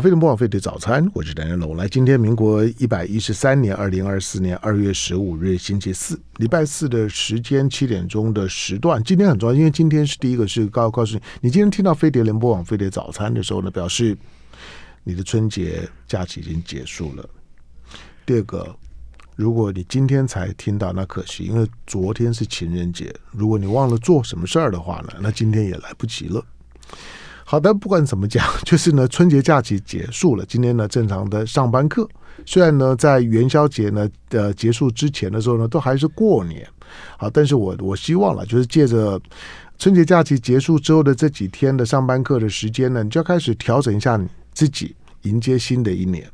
[0.00, 1.76] 飞碟联播网，飞碟早餐，我是梁家龙。
[1.76, 9.02] 来，今天民国一百一十三年二零二四年二月十五日星期四，礼拜四的时间七点钟的时段。
[9.02, 14.16] 今天很重要，因为今天是第一个是告告诉你，你今天听到飞碟联播网飞碟早餐的时候呢，表示
[15.02, 17.28] 你的春节假期已经结束了。
[18.24, 18.76] 第二个，
[19.34, 23.12] 如果你今天才听到，那可惜，因为昨天是情人节。
[23.32, 26.44] 如果你忘了做什么事儿的话呢，那今天也来不及了。
[27.50, 32.06] 好的，不管怎么讲， 就是呢，春节假期结束了，今天呢，正常的上班课。
[32.44, 36.68] 虽然呢，在元宵节呢的结束之前的时候呢，都还是过年。
[37.16, 39.18] 好，但是我我希望了，就是借着
[39.78, 46.30] 春节假期结束之后的这几天的上班课的时间呢，你就要开始调整一下你自己，迎接新的一年。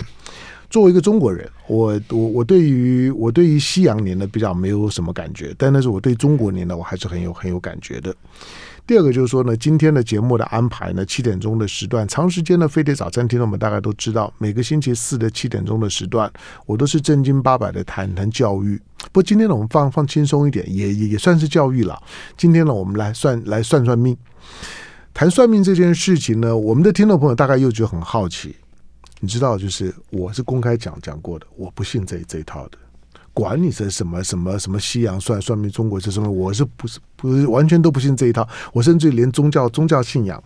[0.69, 8.13] 作为一个中国人，我我我对于我对于西洋年呢比较没有什么感觉，但那是我对中国年呢，我还是很有很有感觉的。
[8.87, 16.31] 第二个就是说呢，今天的节目的安排呢，七点钟的时段，长时间的飞碟早餐听众们大概都知道，每个星期四的七点钟的时段，
[16.67, 18.77] 我都是正经八百的谈谈教育。
[19.05, 21.99] 不过今天呢，我们放放轻松一点，也也也算是教育了。
[22.37, 24.15] 今天呢，我们来算来算算命，
[25.15, 28.55] 谈算命这件事情呢，我们的听众朋友大概又觉得很好奇。
[29.21, 32.77] 你知道，就是我是公开讲讲过的，我不信这这一套的。
[33.35, 38.49] 管你是什么什么什么西洋算算命，中国是什么，我是不是不是完全都不信这一套？
[38.73, 40.43] 我甚至连宗教宗教信仰，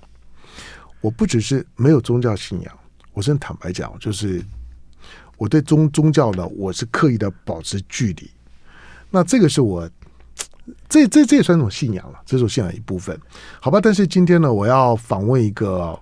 [1.03, 2.79] 我不只是没有宗教信仰，
[3.13, 4.43] 我真坦白讲，就是
[5.37, 8.31] 我对宗宗教呢，我是刻意的保持距离。
[9.11, 9.89] 那这个是我
[10.89, 13.19] 这这这也算一种信仰了，这是信仰一部分，
[13.61, 13.79] 好吧？
[13.83, 15.99] 但是今天呢，我要访问一个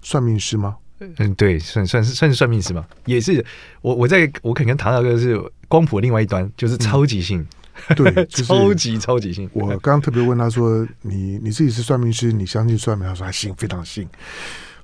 [0.00, 0.76] 算命师吗？
[0.98, 2.86] 嗯，对，算算是算是算命师嘛？
[3.04, 3.44] 也是，
[3.82, 7.46] 我我在我可能跟唐大哥是光谱另外一端，就是超级性，
[7.88, 9.48] 嗯、对，就是、超级 超级信。
[9.52, 14.08] 我刚刚特别问他说：“你你自己是算命师，你相信算命？”他说：“还信，非常信。”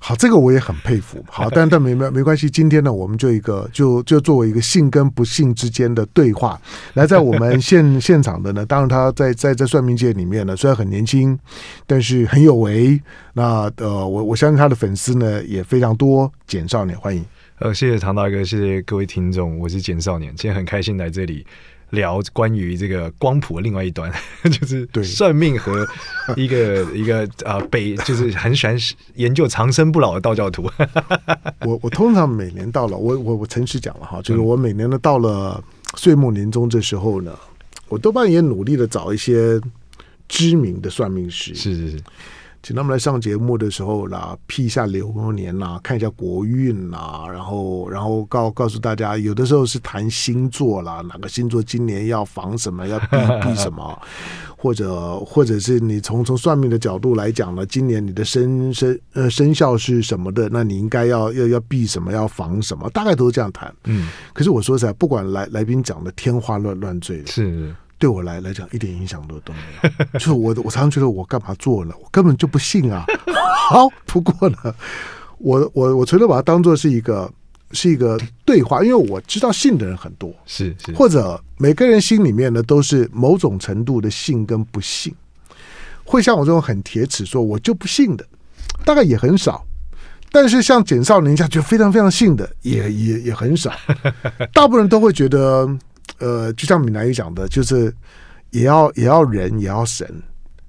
[0.05, 1.23] 好，这个我也很佩服。
[1.29, 2.49] 好，但但没没没关系。
[2.49, 6.59] 今天呢，我们就一个就就作为一个信跟不信之间的对话，
[6.95, 11.39] 来在我们 现现场的呢，当然他在在在算命界里面呢，虽然很年轻，
[11.87, 13.01] 但是很有为。
[13.31, 16.29] 那呃，我我相信他的粉丝呢也非常多。
[16.45, 17.23] 简少年，欢迎。
[17.59, 21.45] 呃，谢谢唐大哥，谢谢各位听众，我是简少年，今天很开心来这里。
[21.93, 24.11] 聊关于这个光谱的另外一端，
[24.43, 25.87] 就是对算命和
[26.35, 28.75] 一个 一个啊北，就是很喜欢
[29.15, 30.69] 研究长生不老的道教徒。
[31.65, 35.63] 我我通常每年到了，我我我诚实讲了哈，就是我每年呢到了
[35.95, 37.37] 岁末年终这时候呢，
[37.87, 39.61] 我多半也努力的找一些
[40.27, 41.53] 知名的算命师。
[41.53, 42.03] 是是是。
[42.63, 54.01] 请他们来上节目的时候啦，辟一下流年啦，看一下国运啦，然后然后告告诉大家，有的时候是谈星座啦，哪个星座今年要防什么，要避避什么，
[54.57, 63.75] 或者或者是你从从算命的角度来讲呢，今年你的生生呃生肖是什么的，那你应该要要要避什么，要防什么，大概都是这样谈。
[63.83, 67.75] 嗯，可是我说实在，不管来来宾讲的天花乱乱坠，是。
[68.03, 71.95] 对我来来讲一点影响都都没有， 就是我我常常觉得我干嘛做了？
[72.03, 73.05] 我根本就不信啊。
[73.71, 74.57] 好，不过呢，
[75.37, 77.31] 我我我除了把它当做是一个
[77.71, 85.15] 是一个对话，因为我知道信的人很多，是是，或者每个人心里面呢都是某种程度的信跟不信，
[86.03, 88.25] 会像我这种很铁齿说我就不信的，
[88.83, 89.65] 大概也很少。
[90.29, 93.71] 但是像简少年这样就非常非常信的也也也很少，
[94.51, 95.65] 大部分人都会觉得。
[96.19, 97.93] 呃，就像闽南语讲的，就是
[98.51, 100.07] 也要也要人也要神，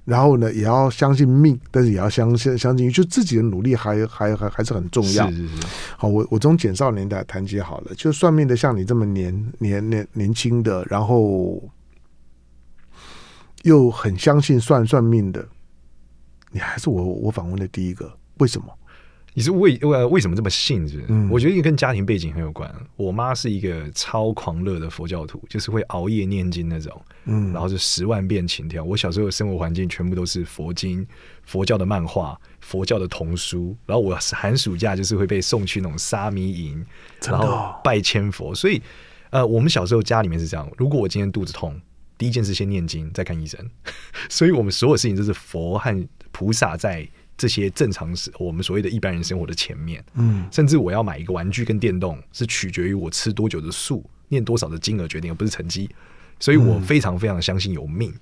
[0.03, 5.29] 然后呢，也要相信命，但是也要相信相信，就自己的努力还还还还是很重要。
[5.29, 5.67] 是是是。
[5.97, 11.61] 好，我我从简少年代谈起好了，就算命的像你这么年年年年轻的，然后
[13.63, 15.47] 又很相信算算命的，
[16.51, 18.67] 你还是我我访问的第一个，为什么？
[19.37, 20.87] 你是为为为什么这么信？
[20.87, 21.05] 是不是？
[21.09, 22.73] 嗯，我觉得也跟家庭背景很有关。
[22.95, 27.01] 我妈是一个超狂热的佛教徒，就是会熬夜念经那种。
[27.25, 28.81] 嗯，然后就十万遍情条。
[28.81, 31.05] 我小时候的生活环境全部都是佛经、
[31.43, 33.75] 佛教的漫画、佛教的童书。
[33.85, 36.85] 然后我寒暑假就是会被送去那种沙弥营，
[37.23, 38.55] 然后拜千佛。
[38.55, 38.81] 所以，
[39.31, 41.77] 呃，我们小时候家里面是这样：如果我今天肚子痛，
[42.17, 43.59] 第一件事先念经，再看医生。
[44.29, 47.05] 所以我们所有事情都是佛和菩萨在。
[47.37, 55.89] 这些正常是我们所谓的一般人生活的前面，嗯，甚至我要买一个玩具跟电动，是取决于我吃多久的素，念多少的金额决定，而不是成绩。
[56.39, 58.13] 所以我非常非常相信有命。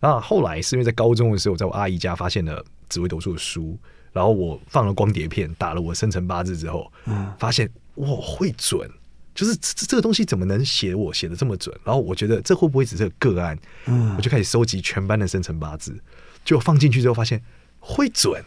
[0.00, 3.78] 那、嗯、后来是因为在高中的时候，在我阿姨家发现了紫微斗数的书，
[4.12, 8.90] 然后我放了光碟片，打了我生辰八字之后，嗯，发现我会准，
[9.34, 11.72] 就是这这个东西怎么能写我写的这么准？
[11.84, 13.58] 然后我觉得这会不会只是个个案？
[13.86, 15.96] 嗯，我就开始收集全班的生辰八字，
[16.44, 17.40] 就放进去之后发现。
[17.78, 18.42] 会准，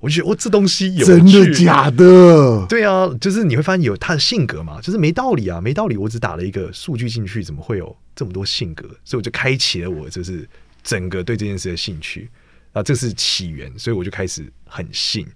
[0.00, 2.66] 我就觉得哦，这东西有真的假的？
[2.68, 5.96] 对啊，就是你会发现有他的性格嘛，就是没道理啊，没道理。
[5.96, 8.88] 我只打了一个数据进去，怎么会有这么多性格？
[9.04, 10.48] 所以我就开启了我就是
[10.82, 12.30] 整个对这件事的兴趣
[12.72, 15.26] 啊，这是起源，所以我就开始很信。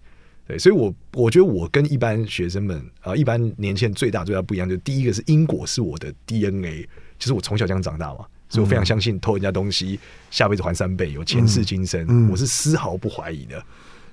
[0.47, 9.99] 对，所以我我觉得我跟一般学生们啊，一般年轻人最大最大不一样，就是第一个是因果是我的 DNA，就是我从小这样长大嘛，所以我非常相信偷人家东西，
[10.31, 13.65] 下辈子还三倍，有前世今生，我是丝毫不怀疑的。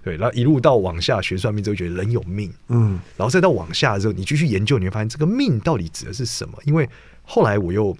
[0.01, 6.57] 对，然后一路到往下学算命之后，觉得人有命，嗯，然后再到往下的时候，你继续研究，你会发现这个命到底指的是什么？
[6.63, 6.89] 因为
[7.23, 7.95] 后来我又，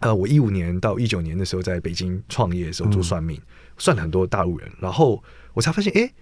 [0.00, 3.42] 呃，我一五年到一九年的时候，在北京创业的时候做算命，嗯、
[3.78, 5.24] 算了很多大陆人，然后
[5.54, 6.12] 我才发现，哎，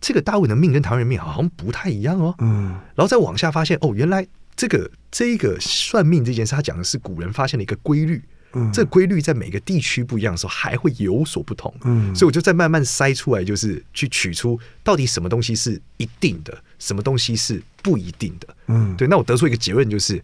[0.00, 4.26] 这个大陆人的命跟台湾人命好像不太一样哦，嗯，然后再往下发现，哦，原来
[4.56, 8.22] 这个这个算命这件事，他讲的是古人发现了一个规律。
[8.54, 11.74] 嗯、这规律在每个地区不一样的时候，还会有所不同。
[11.84, 18.56] 嗯，所以我就在慢慢筛出来，就是去取出到底什么东西是一定的，什么东西是不一定的。
[18.68, 19.08] 嗯，对。
[19.08, 20.22] 那我得出一个结论，就是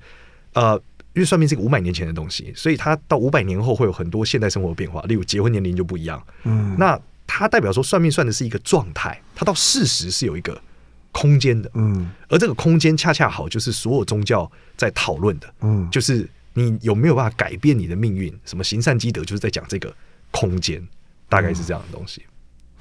[0.53, 0.75] 呃，
[1.15, 6.23] 因为算命是个五百年前的东西，所以它到五百年后会有很多现代生活的变化，例如结婚年龄就不一样。
[6.45, 10.61] 嗯，那它代表说算命算的是一个状态，它到事实是有一个
[11.13, 11.71] 空间的。
[11.75, 15.53] 嗯，而这个空间恰恰好就是所有宗教在讨论的。
[15.63, 16.29] 嗯，就是。
[16.53, 18.37] 你有没有办法改变你的命运？
[18.45, 19.95] 什么行善积德，就是在讲这个
[20.33, 20.85] 空间，
[21.29, 22.25] 大概是这样的东西。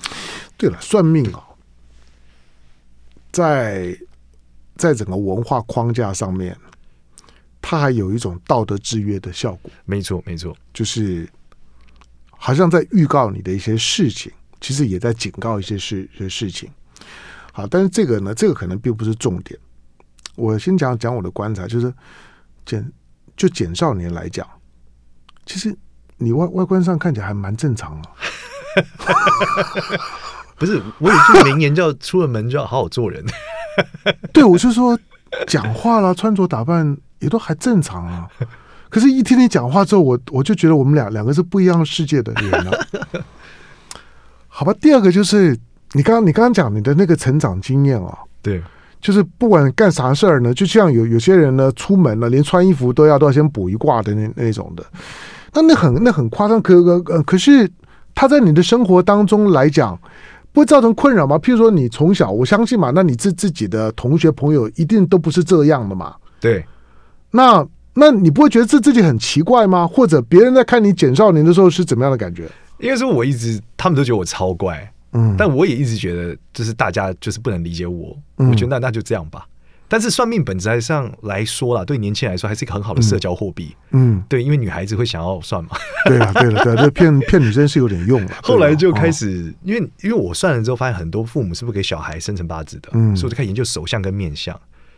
[0.04, 0.12] 嗯、
[0.58, 1.44] 对了，算命啊，
[3.32, 3.96] 在
[4.76, 6.58] 在整个文化框架上面，
[7.62, 9.70] 它还有一种道德制约的效果。
[9.86, 11.30] 没错，没错，就是
[12.32, 16.68] 好像在预告你的一些事情，其实也在警告一些事事情。
[17.54, 19.60] 好，但是这个呢，这个可能并不是重点。
[20.36, 21.94] 我先讲讲我的观察，就是
[22.66, 22.92] 简。
[23.40, 24.46] 就简少年来讲，
[25.46, 25.74] 其实
[26.18, 28.04] 你外外观上看起来还蛮正常啊。
[30.60, 33.24] 不是，我有句名言叫“出了门就要好好做人
[34.34, 35.00] ”。对，我是说
[35.48, 38.28] 讲话啦，穿着打扮也都还正常啊。
[38.90, 42.88] 可是，一听你讲话之后，我我就觉得我们俩两个是不一样世界的人了。
[44.50, 45.58] 好吧，第二个就是
[45.94, 48.62] 你刚刚你刚刚讲你的那个成长经验啊，对。
[49.02, 54.84] 就是不管干啥事儿呢，就像有有些人呢，出门了连穿衣服都要都要先补一卦的那那种的，
[55.54, 56.62] 那那很那很夸张。
[56.62, 57.70] 可可可是
[58.14, 59.98] 他在你的生活当中来讲，
[60.52, 61.38] 不会造成困扰吗？
[61.38, 66.16] 譬如说你从小，我相信嘛，那你自自己的同学朋友一定都不是这样的嘛。
[66.42, 66.66] 对，
[67.32, 69.88] 那那你不会觉得自自己很奇怪吗？
[69.88, 72.50] 或者别人在看你简少年的时候是怎么样的感觉？
[72.80, 74.92] 应该说我一直他们都觉得我超怪。
[75.14, 78.18] 嗯，但我也一直觉得，就是大家就是不能理解我。
[78.38, 79.46] 嗯、我觉得那那就这样吧。
[79.92, 83.76] 但是算命本质上来说啦，对年轻人来说还是一个很好的社交货币。
[83.90, 85.72] 嗯，对，因为女孩子会想要算嘛。
[86.06, 88.36] 对了，对了，对，这 骗骗女生是有点用的。
[88.44, 94.56] 后来就开始，因为因为我算了之后，发现很多父母是不给小孩生辰八字的，嗯，所以我就开始研究手相跟面相。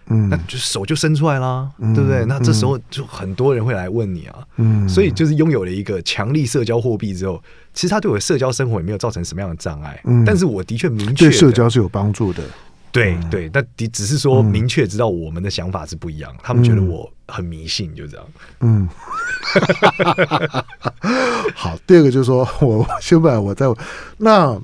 [0.07, 2.25] 嗯，那就手就伸出来啦，嗯、对不对？
[2.25, 7.41] 那这时候就很多人会来问你啊，嗯，所以就是拥有了一个强力社交货币之后，
[7.73, 12.43] 其实他对我的社交生活也没有造成什么样的障碍，嗯，但是我的确明确对社交是有帮助的，
[12.91, 18.25] 对对，但的只是说明确知道我们的想法是不一样，他们觉得我很迷信，就这样，
[18.59, 18.89] 嗯，
[21.55, 23.65] 好，第二个就是说我先把我在
[24.17, 24.59] 那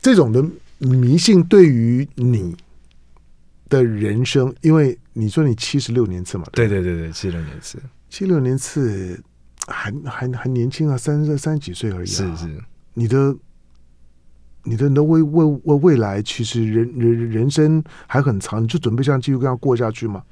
[0.00, 0.42] 这种的
[0.78, 2.56] 迷信对于你。
[3.72, 9.18] 的人生，因为你说你七十六年次嘛，对对对对，七十六年次，七六年次
[9.66, 12.12] 还还还年轻啊，三十三十几岁而已，啊。
[12.12, 12.62] 是是，
[12.92, 13.34] 你的
[14.64, 20.22] 你的你的未未未未来，其实人人人生还很长，你就准备这样继续跟他过下去吗？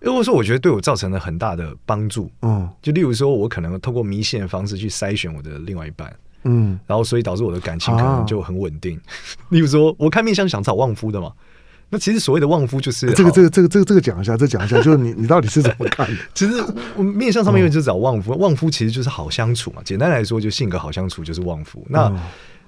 [0.00, 6.14] 如果说我觉得对我造成了很大的帮助，嗯，就例如说，我可能透过迷信的方式去筛选我的另外一半，
[6.44, 8.96] 嗯，然后所以导致我的感情可能就很稳定。
[8.96, 9.02] 啊、
[9.50, 11.32] 例如说，我看面相想找旺夫的嘛。
[11.90, 16.22] 那其实所谓的旺夫就是这个这个这个这个这个讲一下，这讲一下，就是你你到底是怎么看的？
[16.32, 16.52] 其实
[16.96, 19.82] 我面相上面因为就找旺夫，旺夫其实就是好相处嘛。
[19.84, 21.84] 简单来说，就性格好相处就是旺夫。
[21.88, 22.10] 那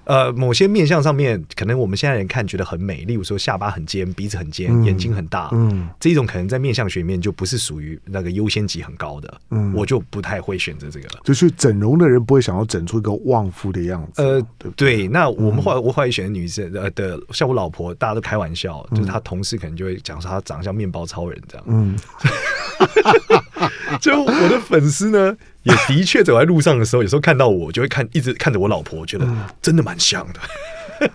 [0.05, 11.21] 呃，某些面相上面，可能我们现在人看觉得很美，例如说下巴很尖，鼻子很尖，嗯、眼睛很大，嗯，这一种可能在面相学里面就不是属于那个优先级很高的，嗯，我就不太会选择这个了。
[11.25, 15.07] 就是整容的人不会想要整出一个旺夫的样子，呃，对。
[15.07, 21.97] 那我们后来我后来选的女生呃的，像我老婆，大家都开玩笑，就是她同事可能就会讲说她长得像面包超人这样，嗯。
[24.01, 29.27] 就我的粉丝呢，也的确走在路上的时候，有时候看到我，就会看一直看着我老婆，觉得
[29.61, 31.11] 真的蛮像的。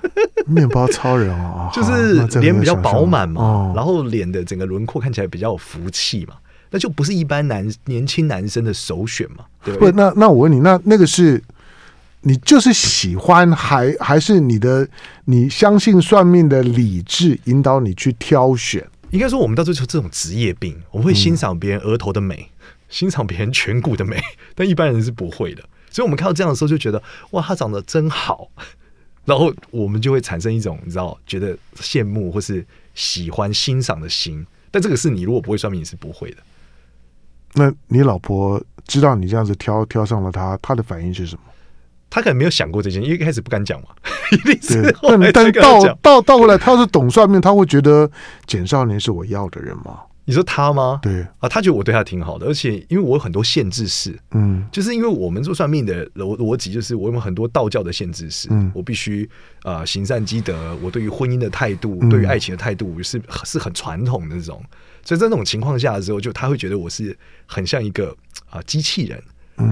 [0.46, 6.36] 面包超人 哦，就是脸比较饱满嘛，然后脸的整个轮廓看起来比较有福气嘛，
[6.72, 9.46] 那就不是一般男年轻男生的首选嘛。
[9.64, 11.42] 对，不，那那我问你，那那个是
[12.22, 14.86] 你就是喜欢，还还是你的
[15.26, 18.86] 你相信算命的理智引导你去挑选？
[19.12, 22.50] 应该说，我们到最后这种职业病，我们会欣赏别人额头的美，
[22.90, 24.22] 欣赏别人颧骨的美，
[24.54, 25.64] 但一般人是不会的。
[25.90, 28.50] 所以，我们看到这样的时候，就觉得哇，他长得真好，
[29.26, 34.46] 然后我们就会产生一种你知道，觉得羡慕或是喜欢欣赏的心。
[34.70, 36.38] 但这个是你如果不会算命，你是不会的。
[37.54, 41.42] 那你老婆知道你这样子挑挑上了他，他的反应是什么？
[42.10, 43.90] 他可能没有想过这件，因为一开始不敢讲嘛，
[44.32, 48.10] 一定是后来但到到到后来，他要是懂算命，他会觉得
[48.46, 50.00] 简少年是我要的人吗？
[50.30, 51.00] 你说他吗？
[51.02, 51.26] 对。
[51.40, 59.30] 啊，他觉得我对他挺好的，而且因为我有很多限制式，嗯，就是因为我们做算命的逻逻辑，就是我有很多道教的限制式，嗯，我必须
[59.64, 64.62] 啊行善积德，我对于婚姻的态度，嗯、对于爱情的态度是是很传统的那种，
[65.02, 68.14] 所以在那种情况下的时候，就他会觉得我是很像一个
[68.50, 69.22] 啊机器人。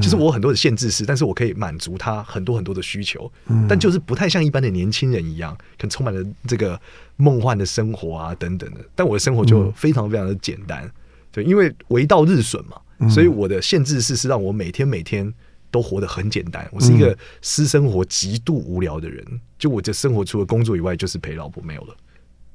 [0.02, 6.80] 就是我很多的限制是，但是我可以满足他很多很多的需求，嗯，但就是不太像一般的年轻人一样，可能充满了这个
[7.18, 8.82] 梦幻的生活啊等等的。
[8.96, 10.90] 但我的生活就非常非常的简单，
[11.32, 15.32] 对，因为为道日损嘛，所以我的限制是是让我每天每天
[15.70, 16.68] 都活得很简单。
[16.72, 19.24] 我是一个私生活极度无聊的人，
[19.60, 21.96] 就我的生活除了工作以外就是陪老婆没有了，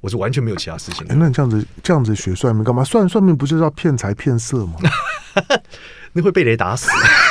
[0.00, 1.06] 我是完全没有其他事情。
[1.06, 2.82] 欸，那你这样子这样子学算命干嘛？
[2.82, 4.75] 算算命不就是要骗财骗色吗？
[6.12, 6.88] 那会被雷打死。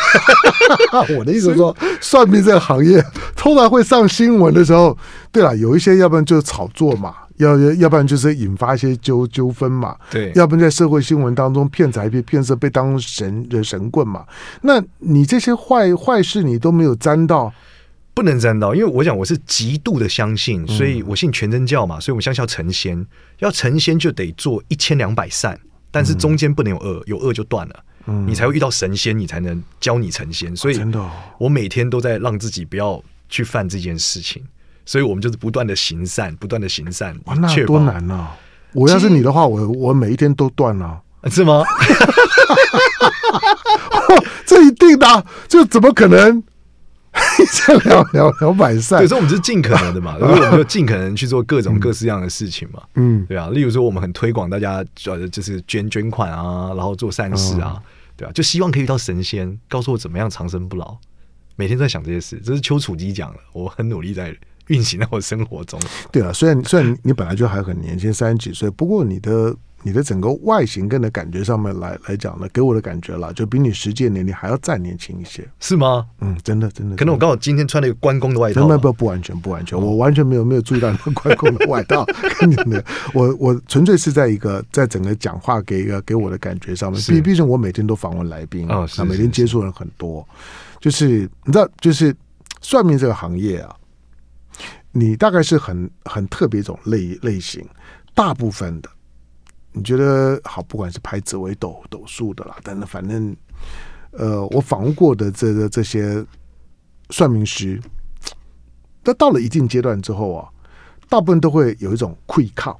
[1.18, 3.04] 我的意思是说，算命这个行业
[3.36, 4.98] 通常会上新闻的时候，
[5.32, 14.26] 对了，有一些要不然就是炒作嘛，要要不然就是引发一些纠纠纷嘛，对，要不然在社会新闻当中骗财骗骗色，被当神的神棍嘛。
[14.62, 17.52] 那你这些坏坏事你都没有沾到，
[18.14, 23.06] 不能沾到，因为我讲我是极度的相信，所以我信全真教嘛，所以我们相信要成仙，
[23.40, 25.60] 要成仙就得做一千两百善，
[25.92, 27.76] 但是中间不能有恶，有恶就断了。
[28.28, 30.56] 你才会遇到神仙，你才能教你成仙。
[30.56, 34.44] 所以，真的，我每天都在让自己不要去犯这件事情。
[34.86, 37.16] 所以我们就是不断的行善，不断的行善。
[37.26, 38.28] 哇，那多难呐！
[38.74, 41.00] 我要是你的话，我我每一天都断了，
[41.30, 41.64] 是吗？
[44.46, 46.44] 这一定的，这怎么可能？
[47.66, 57.82] 这两两两百善，所以我们是尽可能的嘛， 所以我们就尽可能去做各种各式样的事情嘛，嗯，对啊，例如说，我们很推广大家，呃，就是捐捐款啊，然后做善事啊，
[58.20, 60.98] 对啊，就希望可以遇到神仙，告诉我怎么样长生不老。
[61.56, 65.80] 每天在想这些事，这是丘处机讲的，我很努力在运行在我生活中。
[66.12, 69.56] 对啊，虽然虽然你本来就还很年轻，三十几岁，不过你的。
[69.82, 76.06] 你的整个外形跟的感觉上面来来讲呢，给我的感觉啦，就比你实际年龄还要再年轻一些，是吗？
[76.20, 76.96] 嗯，真的真的。
[76.96, 82.06] 可能我刚好今天穿了一个关公的外套，不不不完全不完全，我完全没有没有注意到关公的外套。
[82.40, 82.84] 跟你的，
[83.14, 90.28] 我我纯粹是在一个在整个讲话给一个给我的感觉上面，毕毕竟我每天都访问来宾啊，每天接触人很多，
[90.82, 92.14] 就是你知道，就是
[92.62, 93.74] 算命这个行业啊，
[94.92, 97.66] 你大概是很很特别一种类类型，
[98.14, 98.90] 大部分的。
[99.72, 100.64] 你觉得好？
[100.64, 103.36] 不管是拍紫微斗斗数的啦，但是反正，
[104.12, 106.26] 呃，我访问过的这个这些
[107.12, 107.80] 算命师，
[109.04, 110.50] 那到了一定阶段之后啊，
[111.08, 112.80] 大部分都会有一种愧靠，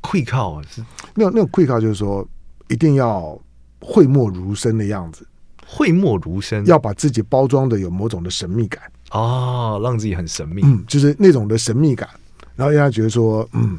[0.00, 0.80] 愧靠啊，是
[1.14, 2.26] 那种那种愧靠，就是说
[2.68, 3.38] 一定要
[3.80, 5.26] 讳莫如深的样子，
[5.66, 12.08] 讳莫如深，要把自己包装的有某种的神秘感哦，让自己很神秘，嗯，就是那种的神秘感，
[12.54, 13.76] 然后让他觉得说，嗯，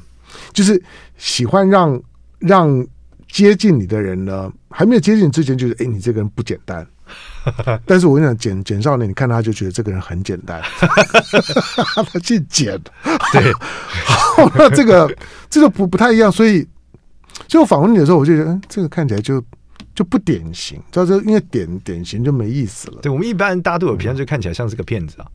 [0.51, 0.81] 就是
[1.17, 2.01] 喜欢让。
[2.43, 2.85] 让
[3.31, 6.85] 接近你的人呢，还没有接近之前，就是哎，你这个人不简单。
[7.85, 10.62] 但是我跟你讲，简简少年，你看他就觉得这个人很简单，
[11.95, 12.79] 他去简。
[13.31, 13.53] 对，
[14.05, 15.13] 好，那这个
[15.50, 16.65] 这个不不太一样，所以，
[17.47, 19.43] 就我访问你的时候，我就觉得，嗯，这个看起来就
[19.93, 20.81] 就不典型。
[20.91, 23.00] 知道这因为典典型就没意思了。
[23.01, 25.27] 对我们一般大家都有偏见，就看起来像是个骗子啊。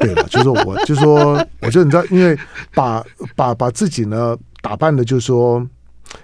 [0.00, 2.36] 对了，就是说我就说，我觉得你知道，因为
[2.74, 3.02] 把
[3.36, 5.66] 把把自己呢打扮的，就是说。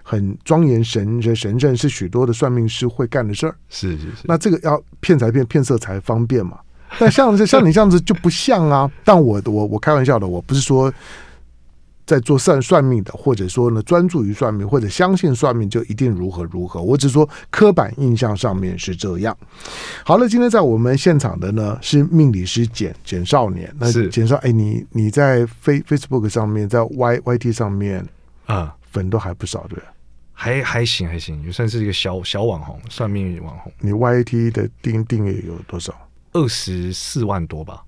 [0.02, 3.54] 很庄严神神神圣，是许多的算命师会干的事儿。
[3.68, 6.58] 是是是，那这个要骗财骗骗色才方便嘛。
[6.98, 8.90] 但像是像你这样子就不像啊。
[9.04, 10.92] 但我我我开玩笑的，我不是说
[12.04, 16.82] 在做算算命的，或者说呢专注于算命，或者相信算命就一定如何如何。
[16.82, 19.34] 我只是说刻板印象上面是这样。
[20.04, 23.74] 好了，今天在我们现场的呢是命理师简简少年。
[23.78, 28.06] 那简少，哎，你你在 Face Facebook 上面，在 Y YT 上面
[28.44, 28.74] 啊。
[28.92, 29.78] 粉都还不少，对，
[30.32, 33.72] 还还行还行，也算是一个小小网红，算命网红。
[33.80, 35.94] 你 YT 的订订阅有多少？
[36.32, 37.82] 二十四万多吧。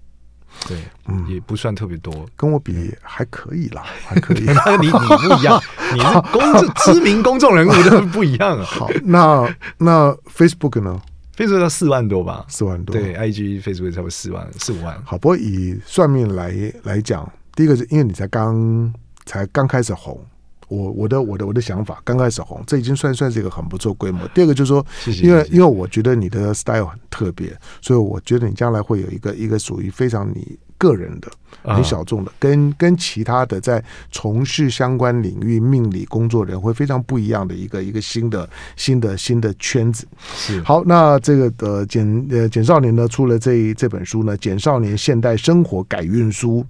[0.69, 4.41] 对，嗯，也不算特别多，跟我比还可以啦， 还可以。
[4.41, 5.61] 你你不一样，
[5.93, 8.65] 你是公众知名公众人物，都不一样啊。
[8.65, 11.03] 好，那那 Facebook 呢
[11.37, 12.95] Facebook 要四万多吧，四万多。
[12.95, 14.97] 对，IG Facebook 差不多四万四五万。
[15.05, 18.95] 好，不过以算命来来讲，第一个是因为你才刚
[19.27, 20.25] 才刚开始红。
[20.68, 24.26] 我我的我的我的想法刚开始红，这已经算算是一个很不错规模。
[24.28, 24.85] 第二个就是说，
[25.23, 31.30] 因为因为我觉得你的 style 很特别，所以我觉得你将来会有一个一个属于非常你个人的、
[31.62, 40.06] 很小众的，啊、跟跟其他的在从事相关领域命理工作人会非常不一样的一个一个新的新的新的圈子。
[40.35, 46.64] 是好，那这个呃简呃简少年呢出了这这本书呢，《简少年现代生活改运书》。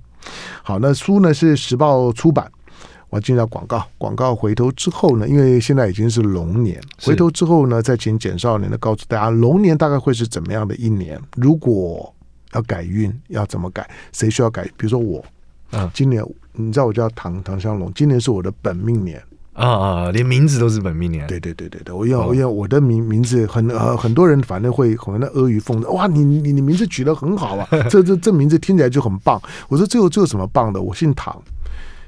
[0.63, 2.51] 好，那书呢是时报出版。
[3.15, 11.17] 我进到广告，广告回头之后呢，因为现在已经是龙年，回头之后呢，再请简少年的告诉大家，龙年大概会是怎么样的一年？
[11.37, 12.13] 如果
[12.55, 13.89] 要改运，要怎么改？
[14.11, 14.65] 谁需要改？
[14.77, 15.25] 比如说我，
[15.71, 21.25] 啊，今年你知道我叫唐唐香龙，今年是我的本命年啊啊，连名字都是本命年。
[21.29, 29.41] 对对对对对，我要因为我的名名字很呃很多人反正会可能阿谀奉承，哇，你你你名字取得很好啊， 这这这名字听起来就很棒。
[29.69, 30.83] 我说这有这有什么棒的？
[30.83, 31.41] 我姓唐。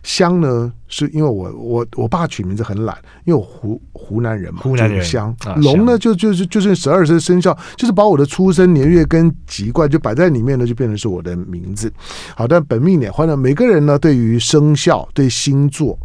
[0.07, 5.05] 湘呢，是因为我我我爸取名字很懒，因为我湖湖南人嘛，湖南人。
[5.05, 11.93] 香龙呢，就就是就是十二生生肖，就是把我的出生年月跟籍贯就摆在里面呢，就变成是我的名字。
[12.37, 15.99] 好，但本命年，或者每个人呢，对于生肖、对星座，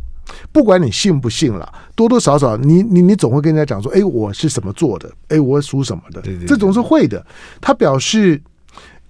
[0.51, 7.23] 不管你信不信了，多多少少，你你你总会跟人家讲说，哎，我是什么做的，哎，我属什么的，对对对，这种是会的。
[7.61, 8.41] 他表示。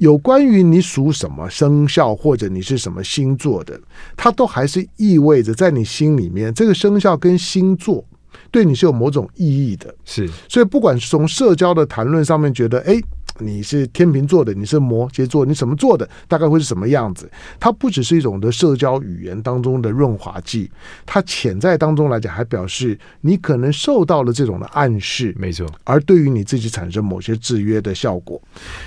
[0.02, 3.80] 有关于你属什么生肖或者你是什么星座的，
[4.18, 8.04] 它都还是意味着在你心里面，这个生肖跟星座
[8.50, 9.94] 对你是有某种意义的。
[10.04, 13.00] 是，所以不管是从社交的谈论上面觉得，哎。
[13.42, 17.30] 你是天秤座的，你是摩羯座，你什么座的，大概会是什么样子？
[17.60, 20.70] 它不只是一种的社交语言当中的润滑剂，
[21.06, 25.68] 它潜在当中来讲，还表示你可能受到了这种的暗示，没错。
[25.84, 28.42] 而对于你自己产生某些制约的效果。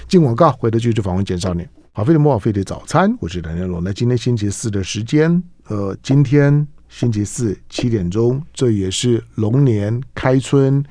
[0.08, 1.68] 进广告，回头继续访问简少年。
[1.92, 3.82] 好，飞碟莫非的早餐，我是梁建龙。
[3.82, 10.84] 那今天星期四的时间，呃，今天星期四七点钟，这也是龙年开春。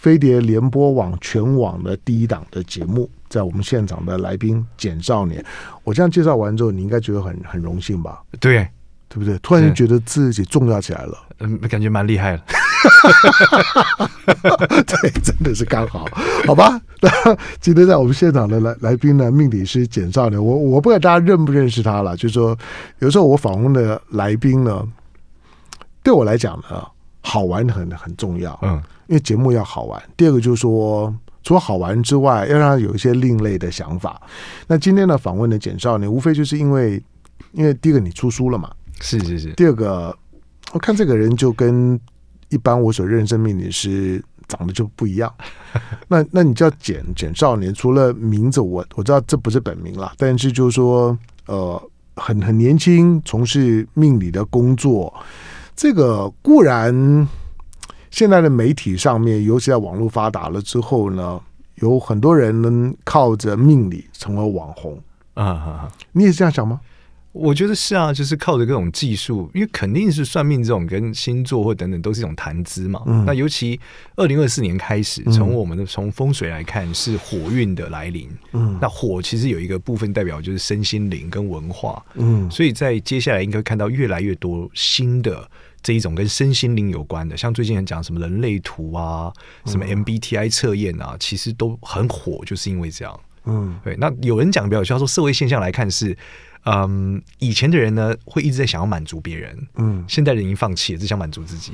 [0.00, 5.44] 飞碟联播网全网的第一档的节目，在我们现场的来宾简少年，
[5.84, 8.18] 我这样介绍完之后，你应该觉得很很荣幸吧？
[8.40, 8.66] 对，
[9.10, 9.38] 对不对？
[9.40, 12.42] 突然间觉得自己重要起来了，嗯，感觉蛮厉害了。
[14.86, 16.06] 对，真的是刚好，
[16.46, 16.80] 好吧？
[17.02, 17.10] 那
[17.60, 22.56] 今天在我们现场的来来宾呢，命理师简少年，我我不知道大家认不认识他了，就是说，
[23.00, 24.82] 有时候我访问的来宾呢，
[26.02, 26.82] 对我来讲呢，
[27.22, 28.80] 好玩很很重要，嗯。
[29.06, 34.22] 因为节目要好玩，第二个就是说，除了好玩之外，要让他有一些另类的想法。
[34.68, 37.02] 那今天的，访问的简少年，无非就是因为，
[37.50, 39.52] 因为第一个你出书了嘛，是是是。
[39.54, 40.16] 第二个，
[40.72, 41.98] 我看这个人就跟
[42.50, 45.34] 一般我所认识的命理师长得就不一样。
[46.06, 51.82] 那那你叫简简少年，除了名字我我知道这不是本名了，但是就是说，呃，
[52.14, 55.12] 很很年轻，从事命理的工作，
[55.80, 57.26] 这个固然。
[58.10, 61.40] 现在的媒体上面，尤其在网络发达了之后呢，
[61.76, 65.92] 有很多人能靠着命理成为网红啊，啊！
[66.12, 66.80] 你也是这样想吗？
[67.32, 73.00] 我觉得是啊，就是靠着各种技术，因为肯定是算命这种跟星座或等等都是一种谈资嘛。
[73.06, 73.80] 嗯、那尤其
[74.16, 78.28] 二零二四年开始，从我们的从风水来看，是火运的来临。
[78.52, 82.04] 嗯，那火其实有一个部分代表就是身心灵跟文化。
[82.16, 85.48] 嗯，所以在接下来应该看到越来越多新的。
[85.82, 89.32] 这一种跟身心灵有关的，像最近很讲什么人类图啊，
[89.66, 93.20] 什么 MBTI 测验啊，其实都很火，就是因为这样。
[93.46, 93.96] 嗯，对。
[93.96, 96.14] 那有人讲比较需要说社会现象来看是，
[96.66, 101.72] 嗯，以前的人呢会一直在想要满足别人，嗯，现代人已经放弃了，只想满足自己，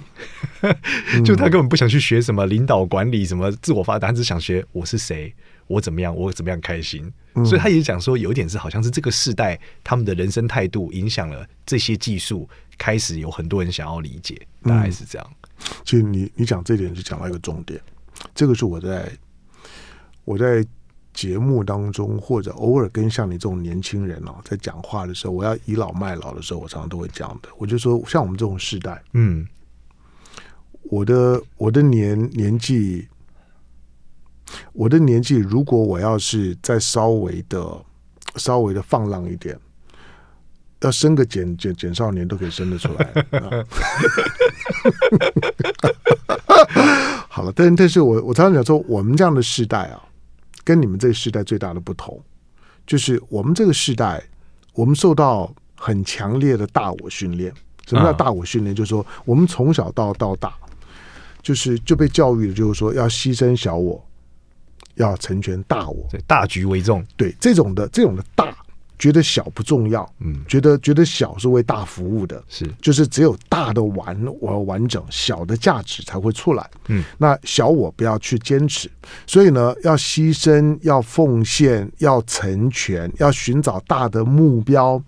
[1.25, 5.35] 就他根本不想去学什么领导管理，什么自我发展，他只想学我是谁，
[5.67, 7.13] 我怎么样，我怎么样开心。
[7.45, 12.49] 所以他也讲说，有一点是好像是这个世代他们的人生态度影响了这些技术。
[12.79, 15.27] 开始有很多人想要理解，大概是这样。
[15.41, 15.49] 嗯、
[15.83, 17.81] 其实你你讲这点就讲到一个重点，
[18.35, 19.11] 这个是我在
[20.27, 20.63] 我在
[21.15, 27.49] 节目当中或者偶尔跟像你这种年轻人哦，在讲话的时候，我要倚老卖老的时候，我常常都会讲的。
[27.57, 29.47] 我就说，像我们这种世代，嗯，
[30.83, 33.09] 我的我的年年纪，
[34.73, 37.65] 我的年纪，如果我要是再稍微的
[38.37, 39.59] 稍微的放浪一点。
[40.81, 43.27] 要生个简简简少年都可以生得出来。
[47.29, 50.01] 好了，但但是我我常常讲说，我们这样的世代啊，
[50.63, 52.23] 跟你们这个世代最大的不同，
[52.87, 54.23] 就是我们这个世代，
[54.75, 57.53] 我们受到很强烈的大我训练。
[57.89, 58.73] 什么叫大我训练？
[58.73, 60.55] 就是说，我们从小到到大，
[61.43, 64.01] 就是就被教育的，就是说要牺牲小我，
[64.97, 67.05] 要成全大我，对，大局为重。
[67.17, 68.55] 对，这种的这种的大。
[68.99, 78.91] 觉得小不重要，嗯，觉得觉得小是为大服务的，是，就是只有大的完完完整，小的价值才会出来，嗯，那小我不要去坚持，
[79.27, 84.99] 所以呢，要牺牲，要奉献，要成全，要寻找大的目标，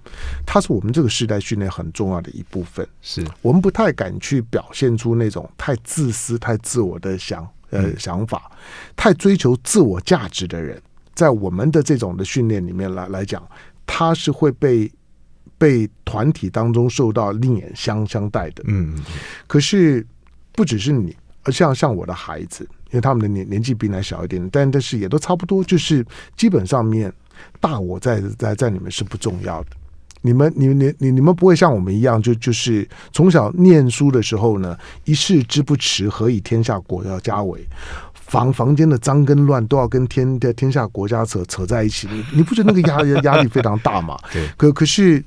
[0.44, 2.86] 它是我们这个时代训练很重要的一部分。
[3.00, 3.24] 是。
[3.40, 8.50] 我们不太敢去表现出那种太自私、太自我的想呃、嗯、想法，
[8.96, 10.80] 太追求自我价值的人，
[11.14, 13.42] 在我们的这种的训练里面来来讲。
[13.90, 14.88] 他是会被
[15.56, 18.94] 被团体当中受到另眼相相待的，嗯，
[19.46, 20.06] 可是
[20.52, 26.04] 不只是你，而像像我的孩子，因为他们的年年纪比你还小一点，但但是也都差不多，就是
[26.36, 27.10] 基本上面
[27.60, 29.70] 大我在在在里面是不重要的，
[30.28, 37.66] 你们你你你你们不会像我们一样，就就是从小念书的时候呢，一事之不迟，何以天下国要家为？
[38.12, 44.18] 房房间的脏跟乱都要跟天的天下国家扯扯在一起，你你不觉得那个压压压力非常大吗？
[44.30, 45.24] 对，可可是，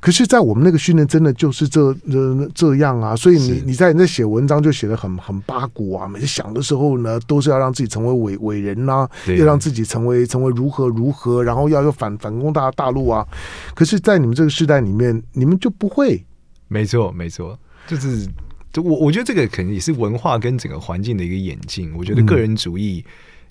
[0.00, 3.16] 可是在我们那个训练，真的就是这这这样啊！
[3.16, 13.26] 所以你你在你在写文章就写得很很八股啊，每次想的时候呢，都是要让自己成为伟伟人呐、啊，要让自己成为成为如何如何，然后要要反反攻大大陆啊！
[13.74, 16.24] 可是，在你们这个时代里面，你们就不会。
[16.68, 18.28] 没错，没错，就是。
[18.70, 21.90] 就我我觉得这个可能也是文化跟整个环境的一个演进。
[21.96, 23.02] 我觉得个人主义，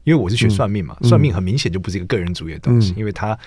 [0.07, 3.37] 因为我是学算命嘛，算命很明显就不是一个个人主义的东西，因为他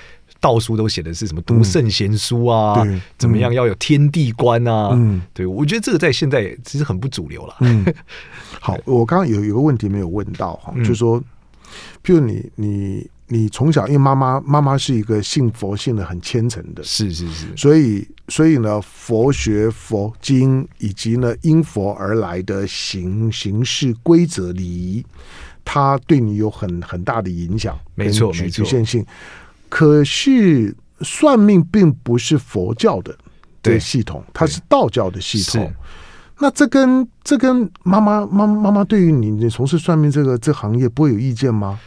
[0.41, 4.91] 道书都写的是什么读圣贤书啊，怎么样要有天地观啊。
[4.93, 7.57] 嗯，对，我觉得这个在现在其实很不主流了。
[7.61, 7.83] 嗯，
[8.61, 11.19] 好，我刚刚有有个问题没有问到哈，就是说，
[12.05, 13.11] 譬如你你。
[13.33, 25.07] 你从小，因为妈妈妈妈是一个信佛信的很虔诚的，是是是，所以所以呢，佛学佛经以及呢因佛而来的行行事规则礼仪，
[25.65, 29.05] 它对你有很很大的影响，没错没错，局限性。
[29.69, 33.17] 可是算命并不是佛教的
[33.63, 35.73] 这个系统，它是道教的系统。
[36.39, 41.79] 那这跟这跟妈妈妈妈妈对于你你从事算命这个这行业不会有意见吗？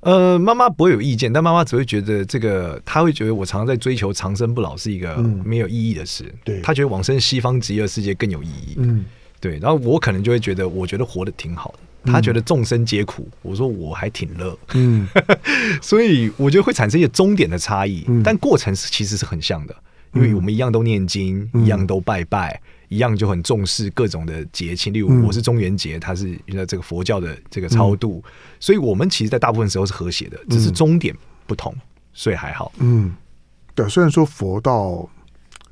[0.00, 6.24] 呃，妈妈不会有意见，但妈妈只会觉得这个，她会觉得我常常在追求长生不老是一个没有意义的事。
[6.44, 8.74] 对，她觉得往生西方极乐世界更有意义。
[8.78, 9.04] 嗯，
[9.40, 9.58] 对。
[9.58, 11.78] 然后我可能就会觉得，我觉得活得挺好的。
[12.04, 14.58] 她觉得众生皆苦，我说我还挺乐。
[14.74, 15.08] 嗯，
[15.82, 19.74] 所以我觉得会产生一些终点的差异，但过程是其实是很像的，
[20.14, 22.60] 因为我们一样都念经，一样都拜拜。
[22.88, 26.38] 一样就很重视各种的节庆，例如我是中元节，他是
[26.68, 28.22] 这个佛教的这个超度，
[28.60, 31.74] 所以我们其实，在大部分时候是和谐的，只是终点不同，
[32.12, 32.70] 所以还好。
[32.80, 33.14] 嗯，
[33.74, 35.08] 对，虽然说佛道，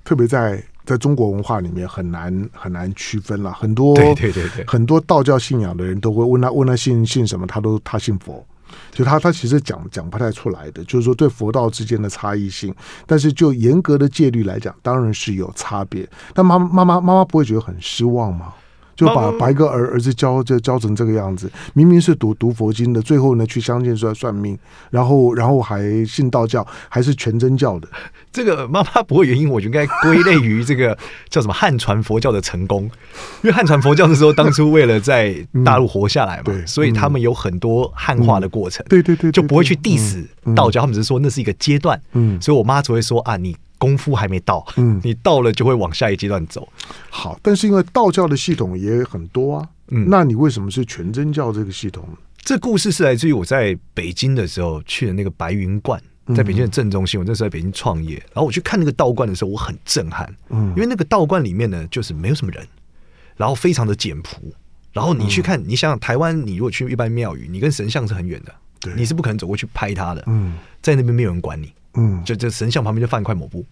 [0.02, 8.44] 特别在在中国文化里面很难很难区分了，很多对对对对，很多道教信仰的人都会问他问他信信什么，他都他信佛。
[8.92, 12.74] 就他他其实讲讲不太出来的，就是说对佛道之间的差异性，
[13.06, 16.08] 但是就严格的戒律来讲，当然是有差别。
[16.34, 18.52] 但妈妈妈妈妈不会觉得很失望吗？
[19.00, 24.58] 就把把一个儿儿子教就教成这个样子，明明是读读佛经的，最后呢去相信说算命，
[24.90, 27.88] 然后然后还信道教，还是全真教的。
[28.30, 30.96] 这个妈妈不会原因，我就应该归类于这个
[31.30, 32.82] 叫什么汉传佛教的成功，
[33.42, 35.34] 因为汉传佛教的时候当初为了在
[35.64, 40.22] 大陆活下来嘛，对，所以他们有很多汉化的过程，对对对，就不会去 diss
[40.54, 43.56] 道教，他们只是说那是一个阶段，嗯，所以我妈只会说啊你。
[43.80, 46.68] 功夫还没到，嗯，你到了就会往下一阶段走。
[47.08, 52.06] 好，但是因为道教的系统也很多啊，嗯，那你为什么是全真教这个系统？
[52.36, 55.98] 这故事是来自于我在北京的时候去的那个白云观，
[56.36, 57.18] 在北京的正中心。
[57.18, 62.66] 我那时候在北京创业，然后我去看那个道观的时候，我很震撼，嗯，因为那个道观里面呢，就是没有什么人，
[63.36, 64.52] 然后非常的简朴。
[64.92, 71.72] 然后你去看，你想想台湾，你如果去一般庙宇，你跟神像是很远的，对，你是不可能走过去拍他的，嗯，在那边没有人管你。
[71.94, 73.64] 嗯，就这神像旁边就放一块抹布，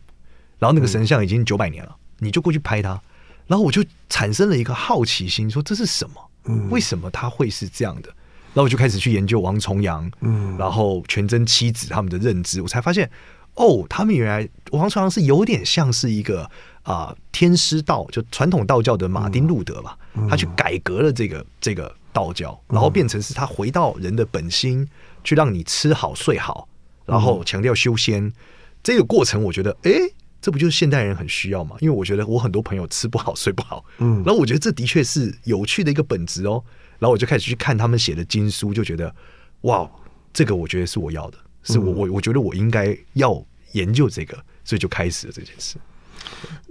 [0.58, 3.00] 然后那个神像已经九百年了，你就过去拍它，
[3.46, 6.30] 然后我就产生了一个好奇心，说这是什么？
[6.44, 8.08] 嗯，为什么他会是这样的？
[8.54, 13.08] 然后我就开始去研究王重阳，嗯，然后全真七子他们的认知，我才发现，
[13.54, 16.42] 哦，他们原来王重阳是有点像是一个
[16.82, 19.96] 啊、呃、天师道，就传统道教的马丁路德吧，
[20.28, 24.86] 他去改革了这个这个道教，然后变成是他回到人的本心，
[25.22, 26.68] 去让你吃好睡好。
[27.06, 28.32] 然后强调修仙、嗯、
[28.82, 29.92] 这个过程，我觉得，哎，
[30.42, 31.76] 这不就是现代人很需要吗？
[31.80, 36.62] 因为我觉得我很多朋友吃不好睡不好，嗯，然后我觉得这的确是有趣的一个本质哦。
[36.98, 39.14] 然后我就开始去看他们写的经书，就觉得，
[39.60, 39.88] 哇，
[40.32, 43.40] 这个我觉得是我要的，是我我我觉得我应该要
[43.72, 45.76] 研究这个，所以就开始了这件事。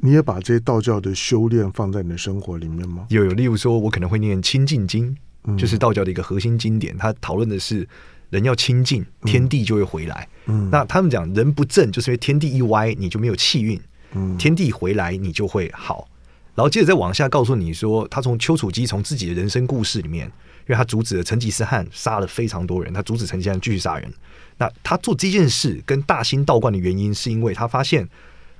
[0.01, 3.07] 你也把这些道教的修炼放在你的生活里面吗？
[3.10, 5.15] 有有，例如说，我可能会念《清净经》，
[5.55, 7.88] 就是道教的一个核心经典，他讨论的是。
[8.29, 10.27] 人要清净，天地就会回来。
[10.47, 13.79] 嗯，那他们讲人不正，就是因为天地一歪，你就没有气运。
[14.12, 16.10] 嗯，天地回来，你就会好。
[16.53, 24.13] 然后接着再往下告诉你说，他从丘处机从自己的人生故事里面，因为他阻止了成吉思汗杀了非常多人，他阻止成吉思汗继续杀人。
[24.57, 28.03] 那他做这件事跟大兴道观的原因，是因为他发现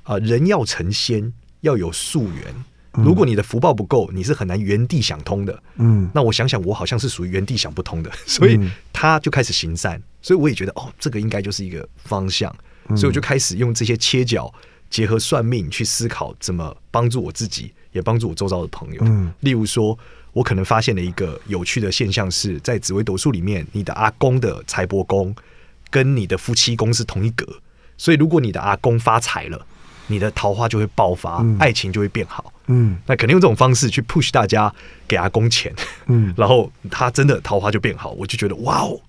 [0.04, 2.56] 啊、呃，人要成仙要有宿缘。
[3.04, 5.64] 如果你的福报不够，你是很难原地想通的。
[5.76, 8.60] 嗯，那我想想，我好像是属于原地想不通的， 所以
[8.92, 10.02] 他就开始行善。
[10.22, 12.54] 所以我也觉得，哦，这个应该就是一个方向。
[12.96, 14.54] 所以我就开始用这些切角，
[14.90, 19.02] 结合算命去思考，怎么帮助我自己，也帮助我周遭的朋友。
[19.04, 19.98] 嗯，例如说，
[20.34, 25.36] 我可能发现了一个有趣的现象，是在紫微斗数里面，你的阿公的财帛宫
[25.90, 27.46] 跟你的夫妻宫是同一格，
[27.98, 29.66] 所以如果你的阿公发财了，
[30.08, 32.52] 你的桃花就会爆发，爱情就会变好。
[32.68, 34.74] 嗯，那肯定用这种方式去 push 大家
[35.08, 35.74] 给阿公钱，
[36.08, 39.00] 嗯，然后他真的桃花就变好，我就觉得哇哦，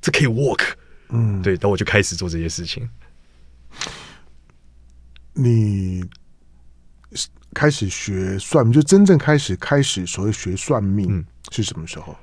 [0.00, 0.62] 这可以 work，
[1.08, 2.88] 嗯，对，然后我就开始做这些事情。
[5.32, 6.04] 你
[7.54, 12.16] 开始学算命，就真正开始开始所谓学算命是什么时候？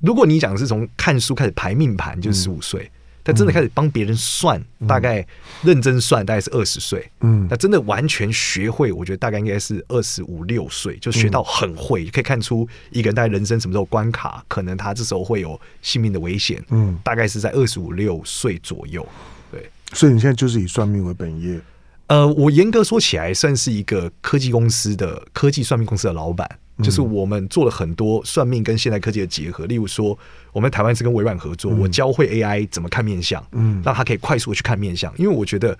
[0.00, 2.90] 如果你讲是从看书开始排命盘，就是十五岁。
[3.26, 5.26] 他真的开始帮别人算，嗯、大概
[5.64, 7.10] 认真算，大概是二十岁。
[7.22, 16.64] 嗯，他真的完全学会，我觉得大概应该是二十五六岁，就学到很会，嗯、可以看出一个人大概人生什么时候关卡，可能他这时候会有性命的危险。
[16.70, 19.04] 嗯，大概是在二十五六岁左右。
[19.50, 21.60] 对，所以你现在就是以算命为本业。
[22.06, 26.48] 呃，我严格说起来，算是一个科技公司的科技算命公司的老板。
[26.82, 30.16] 就是我们做了很多算命跟现代科技的结合，例如说，
[30.52, 35.10] 我们台湾是跟微软合作，我教会 AI 怎么看面相，嗯，让他可以快速的去看面相。
[35.16, 35.78] 因为我觉得，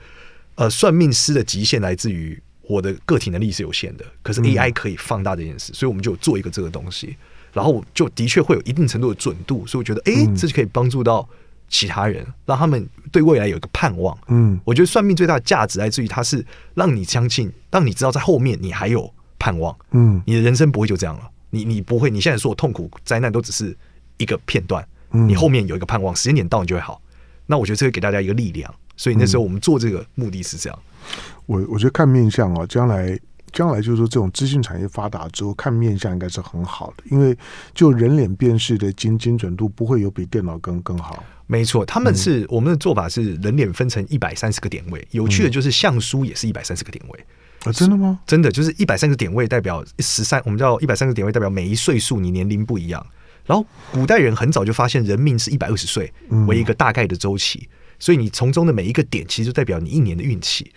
[0.55, 7.15] 呃，算命师的极限来自于我的个体能力是有限的，可是 AI 可以放大这件事，所以我们就做一个这个东西，
[7.53, 11.29] 然后就的确会有一定程度的准度，所以我觉得，哎，这就可以帮助到
[11.69, 14.17] 其他人，让他们对未来有一个盼望。
[14.29, 16.43] 嗯，我觉得算命最大的价值来自于它是
[16.75, 19.13] 让你相信，让你知道在后面你还有。
[19.39, 21.31] 盼望，嗯，你的人生不会就这样了。
[21.51, 23.77] 你你不会，你现在所有痛苦灾难都只是
[24.17, 27.01] 一个片段，嗯，你后面有一个盼望，时间点到你就会好。
[27.47, 28.75] 那我觉得这个给大家一个力量。
[28.99, 30.79] 所以那时候我们做这个目的是这样。
[30.83, 31.13] 嗯，
[31.45, 33.19] 我我觉得看面相啊，将来
[33.53, 37.37] 将来就是说这种资讯产业发达之后，看面相应该是很好的，因为
[37.75, 41.23] 就人脸辨识的精精准度不会有比电脑更更好。
[41.47, 47.25] 没错，他们是，嗯，我们的做法是人脸分成一百三十个点位，有趣的就是像书也是一百三十个点位。
[47.67, 48.21] 啊，真的吗？
[48.27, 53.05] 真的就是一百三十点位代表十三，我们叫一百三十点位代表每一岁数你年龄不一样。
[53.45, 56.13] 然后古代人很早就发现人命是一百二十岁
[56.47, 60.73] 为一个大概的周期，所以你从中的每一个点其实就代表你一年的运气。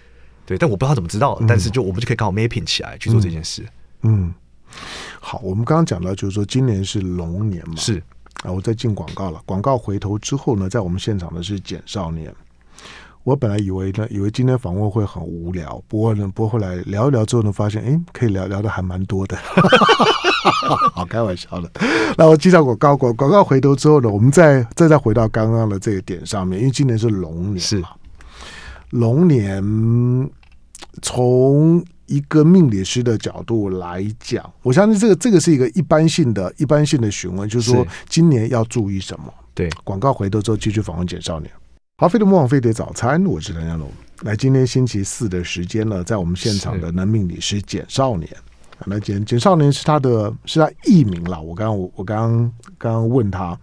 [0.46, 3.66] 对，但我不知道怎么知道，但是就我们就可以刚好 mapping 起来去做这件事。
[4.02, 4.34] 嗯，
[5.20, 8.02] 好，我们刚刚讲到就是说今年是龙年嘛，是
[8.44, 12.34] 啊，我在进广告了，广告回头之后呢，在我们现场的是简少年。
[13.30, 19.38] 我本来以为呢，以为今天访问会很无聊，不过呢，不过后来聊一聊之后呢，发现哎，可以聊聊的还蛮多的。
[20.96, 21.70] 好， 开玩笑的。
[22.18, 27.84] 那我介绍广告，广广告回头之后呢，我们再再再回到刚刚的这个点上面，因为今年是龙年，是
[28.90, 30.32] 龙年。
[31.04, 39.32] 从一个命理师的角度来讲，我相信这个这个是一个一般性的一般性的询问，就是说今年要注意什么？
[39.54, 41.52] 对，广告回头之后继续访问简少年。
[42.00, 43.86] 好，飞碟魔网飞碟早餐，我是梁家龙。
[44.22, 48.30] 那，今天星期四的时间呢，在我们现场的呢，命理师简少年。
[48.86, 51.42] 那简简少年是他的，是他艺名了。
[51.42, 53.60] 我刚刚我我刚刚刚刚问他，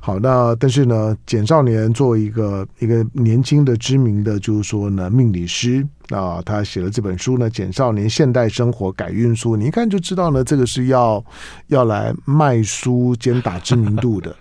[0.00, 11.24] 好，那但是呢，简少年作为一个一个年轻的知名的，就是说呢，命理师啊，他写了这本书呢，《简少年现代生活改运书》，你一看就知道呢，这个是要
[11.68, 14.34] 要来卖书兼打知名度的。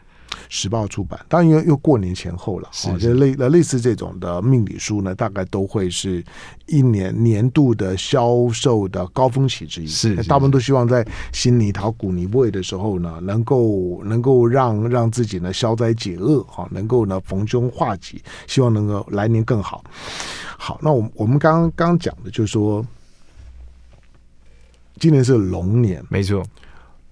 [0.50, 6.24] 时报出版，当然又又过年前后了，是，是，就类类似这种的命理书呢，大概都会是
[6.66, 9.88] 一年年度的销售的高峰期之一。
[9.88, 19.84] 是，是，大部分都希望在新年头古泥味的时候呢，能够能够让让自己呢消灾解厄，哈，能够呢逢凶化吉，希望能够来年更好。
[20.58, 22.86] 好，那我我们刚刚讲的就是说，
[25.00, 26.44] 今年是龙年，没错。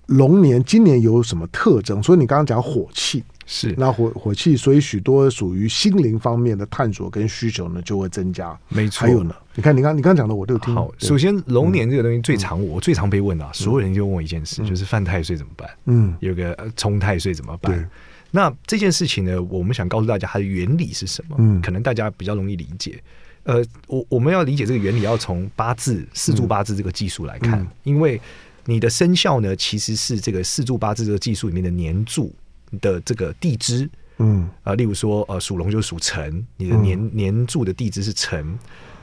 [0.08, 2.02] 龙年今年有什么特征？
[2.02, 8.58] 所以你刚刚讲火气是那火火气，所以许多属于心灵方面的探索跟需求呢就会增加。
[8.70, 10.74] 没错，还有呢，你看你刚你刚讲的我都有听。
[10.74, 15.70] 好，首先龙年这个东西最常我、嗯、最常被问啊，所有人就问我一件事，嗯、就是犯太岁怎么办？
[15.86, 17.72] 嗯，有个冲太岁怎么办？
[17.72, 17.86] 对
[18.32, 21.36] 那这件事情呢，我们想告诉大家它的原理是什么？
[21.39, 23.02] 嗯，可能大家比较容易理解。
[23.44, 28.20] 呃，我我们要理解这个原理，要从八字四柱八字这个技术来看，嗯、因为。
[28.65, 32.34] 你的生肖呢，其实是这个四柱八字这个技术里面的年柱
[32.82, 38.58] 的这个地支，嗯啊、呃，例如说呃属龙就是属辰，你的年、嗯、年柱的地支是辰，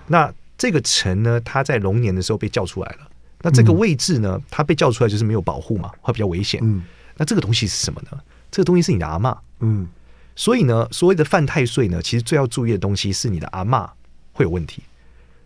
[0.06, 3.08] 那这个辰呢，它在龙年的时候被叫出来了，
[3.40, 6.60] 那这个位置呢，它被叫出来就是没有保护嘛，会比较危险。
[6.62, 6.82] 嗯，
[7.16, 8.18] 那这个东西是什么呢？
[8.50, 9.36] 这个东西是你的阿嬷。
[9.60, 9.88] 嗯，
[10.34, 13.88] 所以呢，所谓的犯太岁呢，其实最要注意的东西是你的阿嬷
[14.32, 14.82] 会有问题。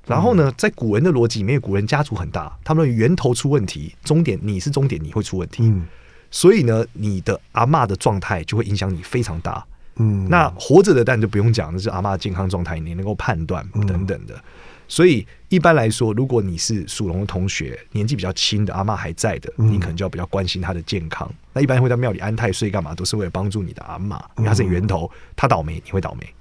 [0.06, 5.64] 然后呢，在古人的逻辑里面，古人家族很大，他们的源头出问题，终点你是终点，你会出问题。
[5.64, 5.84] 嗯，
[6.30, 9.64] 所以呢，你的阿嬷的状态就会影响你非常大。
[9.96, 14.34] 嗯，那活着的但就不用讲，那是阿嬷的健康状态，你能够判断等等的。
[14.88, 21.28] 所以一般来说，如果你是属龙的同学，年纪比较轻的阿嬷还在的，你可能就要比较关心她的健康。
[21.52, 22.94] 那一般会在庙里安太岁干嘛？
[22.94, 26.32] 都是为了帮助你的阿嬷，因为她是源头，她倒霉你会倒霉。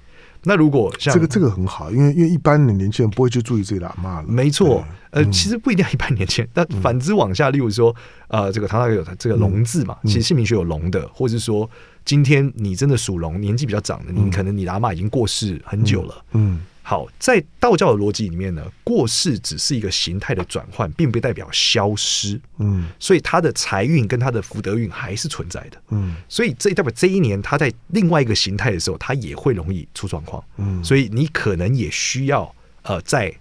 [0.48, 4.28] 那如果像这个这个很好，因为因为一般的年轻人不会去注意自己的阿妈了。
[4.28, 7.94] 没错，呃，其实不一定要一般年轻人， 但反之往下，例如说，
[8.28, 11.68] 呃，这个唐大哥有这个龙字嘛，其实姓名学有龙的，或者是说，
[12.04, 16.60] 今天你真的属龙，年纪比较长的，你可能你的阿妈已经过世很久了，嗯。
[16.88, 22.40] 好，在道教的逻辑里面呢，过世只是一个形态的转换，并不代表消失。
[22.58, 25.82] 嗯，所以他的财运跟他的福德运还是存在的。
[25.88, 30.40] 嗯，所以这代表这一年他在另外一个形态的时候，他也会容易出状况。
[30.58, 33.34] 嗯，所以你可能也需要呃，在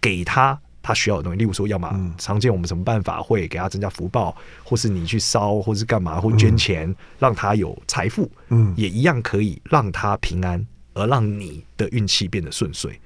[0.00, 8.30] 给他他需要的东西，例如说，要么常见我们什么办法会给他增加福报，或是你去烧，或是干嘛，或捐钱让他有财富。
[8.50, 10.64] 嗯，也一样可以让他平安。
[10.96, 12.98] 而让你的运气变得顺遂，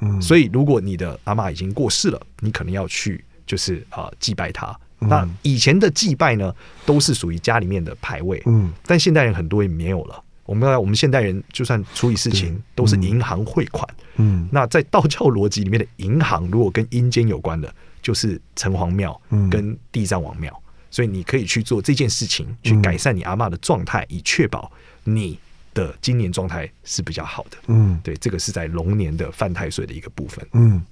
[0.00, 4.74] 嗯，所以如果你的阿嬷已经过世了，你可能要去就是啊、呃、祭拜他。
[5.00, 6.54] 嗯、那以前的祭拜呢，
[6.86, 10.18] 都是属于家里面的牌位，嗯，但现代人很多也没有了。
[10.46, 24.72] 我们我们现代人就算处理事情都是银行汇款，嗯，那在道教逻辑里面的银行，如果跟阴间有关的，就是城隍庙跟地藏王庙，嗯、所以你可以去做这件事情，去改善你阿嬷的状态，以确保
[25.04, 25.38] 你。
[25.74, 30.82] 的今年状态是比较好的，嗯，对，这个是在龙年的犯太岁的一个部分，嗯，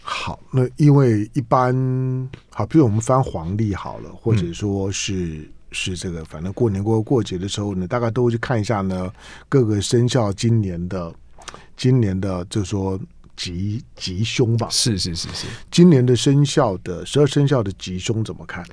[0.00, 1.74] 好，那因为一般
[2.50, 9.12] 好，比如我们翻黄历好了，或者说是、嗯、是这个，反正过年过过节的时候呢，大概都会去看一下呢，
[9.48, 11.12] 各个生肖今年的
[11.76, 12.98] 今年的，就是说
[13.36, 18.64] 吉吉凶吧，是是是是，今年的生肖的十二生肖的吉凶怎么看？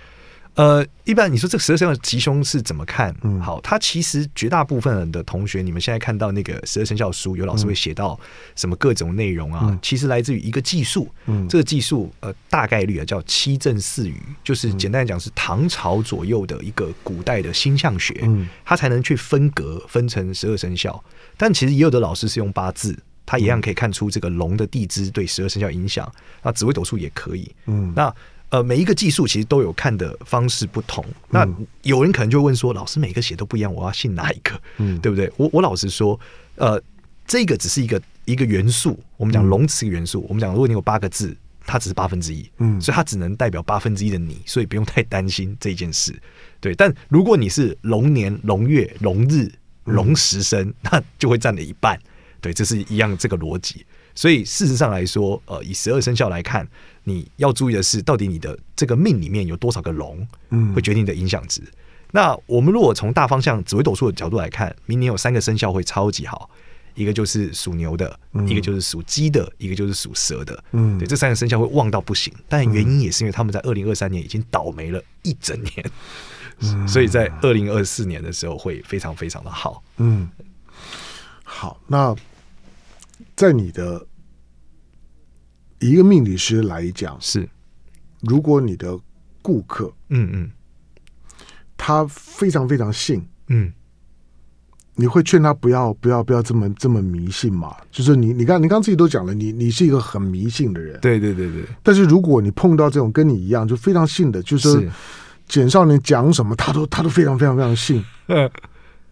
[0.60, 3.16] 呃，一般你说这个十二生肖吉凶是怎么看？
[3.22, 8.20] 嗯，好，他其实绝大部分的同学，你们现在看到那个十二生肖书，有老师会写到
[8.58, 9.62] 什么各种内容啊？
[9.64, 21.02] 嗯、其实来自于一个技术，嗯，这个技术呃大概率啊叫七正四余，就是简单来讲是唐朝左右的一个古代的星象学，嗯，它才能去分隔分成十二生肖。
[21.38, 22.94] 但其实也有的老师是用八字，
[23.26, 26.12] 他一样可以看出这个龙的地支对十二生肖影响。
[26.44, 28.14] 那紫微斗数也可以，嗯，那。
[28.50, 31.06] 呃，每一个技术其实都有看的方式不同。
[31.30, 31.48] 那
[31.84, 34.60] 有人可能就会问说：“老师，每个写都不一样，我要信哪一个？
[34.78, 36.20] 嗯，对不对？”我我老实说，
[36.56, 36.82] 呃，
[37.28, 39.00] 这个只是一个一个元素。
[39.18, 46.20] 我们讲龙词元素，我们讲如果你有八个字，它只是八分之一，嗯，所以它只能代表八分之一的你，所以不用太担心这件事。
[46.60, 49.52] 对，但如果你是龙年、龙月、龙日、
[49.84, 52.00] 龙时生， 那就会占了一半。
[52.42, 53.86] 对，这是一样这个逻辑。
[54.20, 56.68] 所以事实上来说，呃，以十二生肖来看，
[57.06, 61.62] 你要注意的是，到底你的这个命里面有多少个龙，嗯，会决定你的影响值。
[61.62, 61.72] 嗯、
[62.12, 66.50] 那我们如果从大方向紫微斗数的角度来看，明年有三个生肖会超级好，
[66.96, 72.34] 一个就是属牛的，嗯、一个就是属鸡的，一个就是属蛇的，嗯，对，这三个生肖会旺到不行。
[72.50, 75.92] 但原因也是因为他们在二零二三年已经倒霉了一整年，
[76.60, 79.82] 嗯、所以在二零二四年的时候会非常非常的好。
[79.96, 80.30] 嗯，
[81.46, 82.14] 好，那
[83.38, 84.06] 在你的。
[85.80, 87.48] 一个命理师来讲，是
[88.22, 88.98] 如果你的
[89.42, 90.52] 顾客，嗯嗯，
[91.78, 93.72] 他非常非常信，嗯，
[94.96, 97.74] 你会劝他不要不要不要这么这么迷信嘛？
[97.90, 101.64] 就是你你刚你刚自己都讲了，你你是一个很迷信的人，对对对对。
[101.82, 104.90] 但是如果你碰到这种跟你一样就非常信的，就是
[105.48, 108.52] 简少年讲什么，他都他都非常非常非常信，嗯，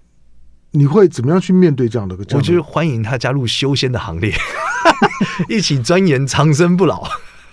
[0.72, 2.18] 你会怎么样去面对这样的？
[2.36, 4.34] 我觉得欢迎他加入修仙的行列。
[5.50, 7.08] 一起钻研长生不老。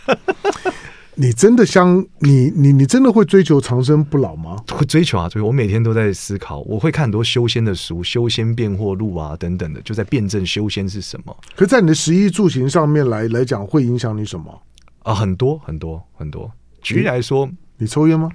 [1.16, 4.56] 你真的相你你你真的会追求长生不老吗？
[4.72, 6.58] 会追求啊，所以我每天都在思考。
[6.62, 11.36] 我会看很多修仙的书，《修仙变惑录》啊等等的，就在辩证修仙是什么。
[11.54, 14.60] 可在你的食衣住行上面来来讲，会影响你什么
[15.04, 15.14] 啊？
[15.14, 16.50] 很多很多很多。
[16.82, 18.28] 举例来说，你，你抽烟吗？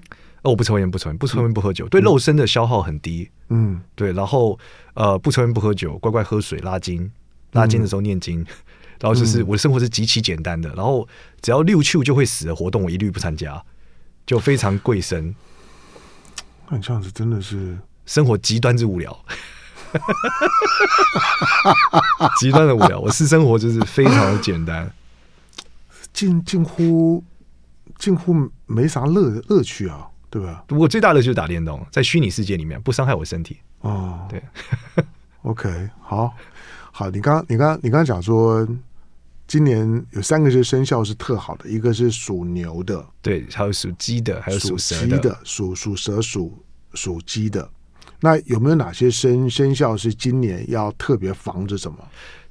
[0.44, 3.30] 哦，我不抽烟，不抽烟，不抽烟，不喝酒，对肉身的消耗很低。
[3.50, 4.14] 嗯，对。
[4.14, 4.58] 然后
[4.94, 7.12] 呃，不抽烟，不喝酒，乖乖喝水，拉筋，
[7.52, 8.40] 拉筋的时候念经。
[8.40, 8.46] 嗯
[9.00, 11.08] 然后就是我的生活是极其简单的，嗯、然后
[11.42, 13.64] 只要六去就会死的活动，我一律不参加，
[14.26, 15.34] 就非常贵生。
[16.68, 19.18] 那你这样子真的是生活极端之无聊。
[22.38, 23.00] 极端的无聊。
[23.00, 24.92] 我私生活就是非常的简单，
[26.14, 27.24] 近近乎
[27.98, 28.36] 近乎
[28.66, 30.64] 没啥乐乐趣啊，对吧？
[30.70, 33.58] 我最大的就是打电动，在虚拟世界里面不伤害我身体。
[33.80, 34.44] 哦，对
[35.44, 36.34] ，OK，好，
[36.92, 38.68] 好，你刚你刚你刚讲说。
[39.50, 46.56] 今年有三个是生肖是特好的，一个是属牛的，对，还有属鸡的，还有属蛇的，属属蛇属
[46.94, 47.68] 属鸡的。
[48.20, 51.98] 那有没有哪些生生肖是今年要特别防着什么？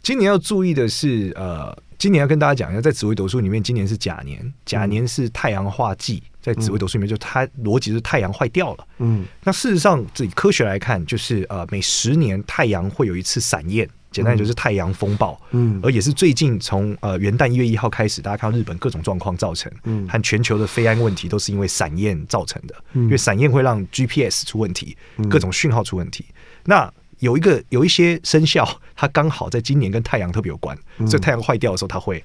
[0.03, 8.87] 今年要注意的是，呃，今年要跟大家讲一下，在紫微斗数里面，今年是甲年，甲年是太阳化忌，在紫微斗数里面就它逻辑是太阳坏掉了。
[8.99, 13.89] 嗯，那事实上，以科学来看，就是呃，每十年太阳会有一次闪焰。
[14.11, 24.97] 简单就是太阳风暴，嗯，而也是最近从呃元旦一月一号开始，大家看到日本各种状况造成，嗯，和全球的飞安问题都是因为闪焰造成的，嗯，因为闪焰会让 GPS 出问题，
[25.29, 26.25] 各种讯号出问题。
[26.31, 26.35] 嗯，
[26.65, 32.23] 那有一个有一些生肖，它刚好在今年跟太阳特别有关，所以太阳坏掉的时候，它会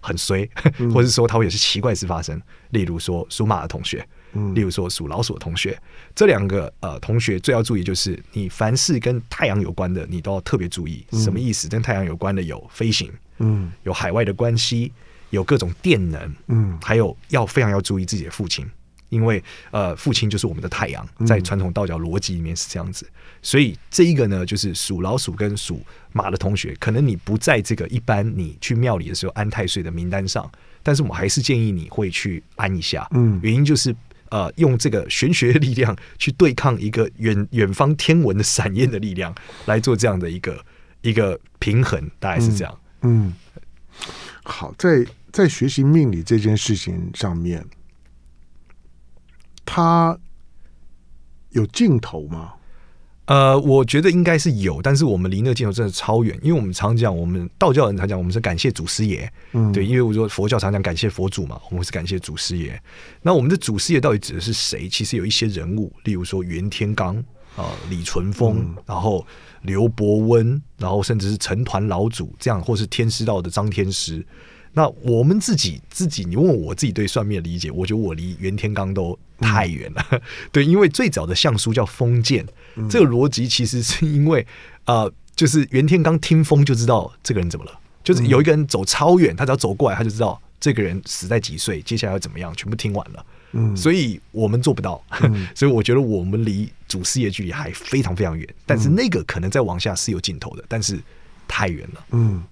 [0.00, 0.48] 很衰，
[0.92, 2.40] 或者是说它会有些奇怪事发生，
[2.70, 4.06] 例如说属马的同学。
[4.54, 5.78] 例如说属老鼠的同学，
[6.14, 11.04] 这两个呃同学最要注意就是，你凡是跟太阳有关的，你都要特别注意。
[11.12, 11.68] 什么意思？
[11.68, 14.90] 跟太阳有关的有飞行，嗯，有海外的关系，
[15.28, 18.66] 有各种电能，嗯，还有要非常要注意自己的父亲，
[19.12, 23.06] 因为呃父亲就是我们的太阳，在传统道教逻辑里面是这样子。
[23.42, 25.80] 所以这一个呢，就是属老鼠跟属
[26.12, 30.50] 马的同学，可能你不在这个一般你去庙里的时候安太岁的名单上，
[30.82, 33.94] 但是我们还是建议你会去安一下，嗯，原因就是。
[34.32, 39.34] 呃，用这个玄学力量去对抗一个远远方天文的闪焰的力量，
[39.66, 40.58] 来做这样的一个
[41.02, 42.80] 一个平衡，大概是这样。
[43.02, 43.62] 嗯，嗯
[44.42, 47.62] 好，在在学习命理这件事情上面，
[49.64, 50.18] 它
[51.50, 52.54] 有尽头吗？
[53.26, 62.82] 呃，我觉得应该是有，但是我们离那个尽头真的超远，因为我们常讲，我们道教人常讲，我们是感谢祖师爷，嗯，对，因为我说佛教常讲感谢佛祖嘛，我们是感谢祖师爷。
[63.22, 64.88] 那我们的祖师爷到底指的是谁？
[64.88, 67.16] 其实有一些人物，例如说袁天罡
[67.54, 69.24] 啊、呃、李淳风，嗯、然后
[69.62, 74.26] 刘伯温，然后甚至是成团老祖这样，或是天师道的张天师。
[74.74, 80.02] 那我们自己自己，你问我自己对算命的理解，我觉得我离袁天罡都太远了。
[80.12, 80.20] 嗯、
[80.50, 82.46] 对，因为最早的相书叫封建，
[82.76, 84.46] 嗯、这个逻辑其实是因为
[84.86, 93.26] 呃，就是袁天罡听风就知道这个人怎么了，就是有一个人走超远，他只要走过来，他就知道这个人死在几岁，接下来要怎么样，全部听完了。
[93.52, 98.48] 嗯，所以我们做不到，嗯、 所以我觉得我们离祖师爷距离还非常非常远。
[98.64, 100.98] 但是那个可能再往下是有尽头的，但是
[101.46, 102.04] 太远了。
[102.12, 102.42] 嗯。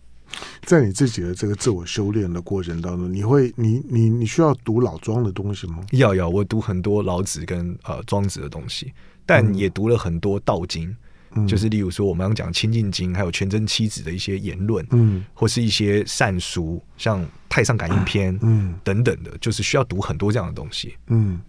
[0.63, 5.85] 在你自己的这个自我修炼的过程当中，你会你你你需要读老庄的东西吗？
[5.93, 8.93] 要要，我读很多老子跟呃庄子的东西，
[9.27, 10.95] 但也读了很多道经，
[11.33, 18.75] 嗯、就是例如说我们刚讲《清净经》，还有全真七子的一些言论，嗯，或是一些善书，像《太上感应篇》，嗯。
[18.85, 21.41] 等等的，就是需要读很多这样的东西，嗯。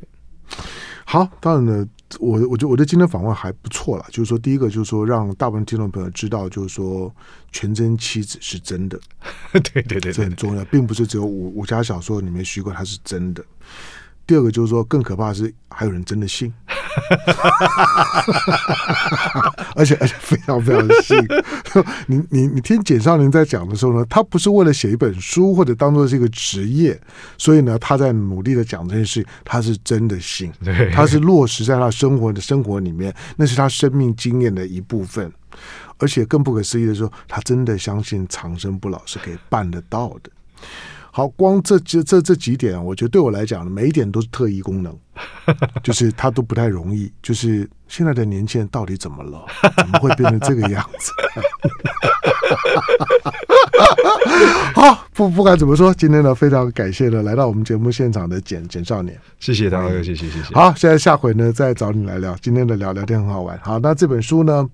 [1.12, 1.86] 好，当然了，
[2.22, 4.06] 我我觉得我的今天访问还不错了。
[4.12, 7.14] 就是说，第一个就是说，让大部分听众朋友知道，就是说，
[7.52, 8.98] 全真妻子是真的，
[9.52, 13.44] 对对对，对，这很重要，并不是只有武武侠小说里面虚构，它是真的。
[14.28, 16.54] 第二个就是说，更可怕的是还有人真的信，
[19.76, 21.18] 而且而且非常非常的信。
[22.08, 26.98] 你你你听简少林在讲的时候呢，他不是为了写一本书或者当做是一个职业，
[27.38, 30.52] 所以呢，他在努力的讲这件事，他是真的信，
[30.94, 35.32] 他是落实在他生活的生活里面，那是他生命经验的一部分。
[35.98, 40.32] 而且更不可思议的是，他真的相信长生不老是可以办得到的。
[41.12, 44.98] 好，光这这这这几点，我觉得对我来讲，每一点都是特异功能，
[45.84, 47.12] 就是它都不太容易。
[47.22, 49.46] 就是现在的年轻人到底怎么了？
[49.78, 51.12] 怎么会变成这个样子？
[54.74, 60.54] 好，不不管怎么说，今天呢非常感谢呢来到我们节目现场的简简少年，谢谢大哥，谢谢谢谢。
[60.54, 63.60] 好，现在下回呢再找你来聊，今天的聊聊天很好玩。
[63.62, 64.68] 好，那这本书呢，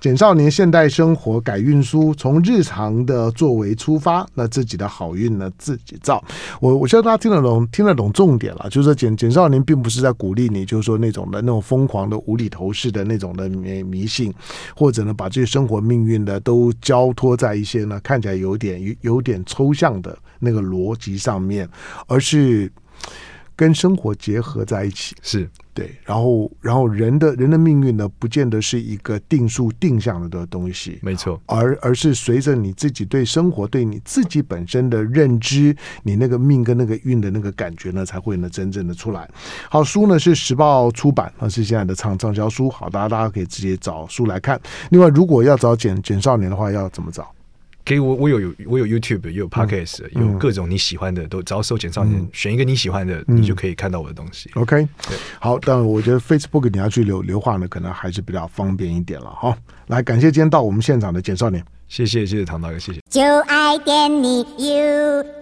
[0.00, 6.22] 简少年现代生活改运书，从日常的作为出发，那自己的好运呢自己造。
[6.60, 14.32] 我我希望大家听得懂，听得懂重点了，就是说简简少年并不是在鼓励你，就是说那种的那种疯狂的无厘头式的那种的迷迷信，
[14.74, 21.68] 或者呢把这些生活命运的都交托在一些呢看起来有点有有点抽象的那个逻辑上面，
[22.08, 22.68] 而是
[23.56, 25.14] 跟生活结合在一起。
[25.22, 25.48] 是。
[25.74, 39.26] 对，然后，然后人的人的命运呢，不见得是一个定数定向的的东西，没错，而而是随着你自己对生活、对你自己本身的认知，你那个命跟那个运的那个感觉呢，才会呢真正的出来。
[39.70, 44.60] 好，书呢是时报出版，那是现在的畅畅销书，好，大家大家可以直接找书来看。
[44.90, 47.26] 另外，如果要找简简少年的话，要怎么找？
[47.84, 51.42] 可以，我我有我有 YouTube，有 Podcast，有各种你喜欢的都。
[51.42, 54.48] 只要搜“简少年”，选一个你喜欢的，你就可以看到我的东西。
[54.54, 54.86] OK，
[55.40, 55.58] 好。
[55.58, 59.56] 但我觉得 Facebook 你要去留留话呢，可能还是比较方便一点了哈。
[59.88, 63.00] 来，感谢今天到我们现场的简少年，谢谢谢谢唐大哥，谢谢。
[63.10, 65.32] 就爱点你 UFO。